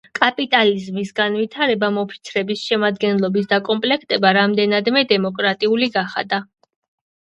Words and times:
კაპიტალიზმის 0.17 1.11
განვითარებამ 1.19 2.01
ოფიცრების 2.05 2.65
შემადგენლობის 2.71 3.53
დაკომპლექტება 3.55 4.35
რამდენადმე 4.43 5.09
დემოკრატიული 5.17 5.97
გახადა. 6.03 6.47